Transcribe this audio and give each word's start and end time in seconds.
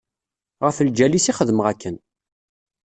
Ɣef 0.65 0.77
lǧal-is 0.87 1.25
i 1.31 1.33
xedmeɣ 1.37 1.65
akken. 1.73 1.95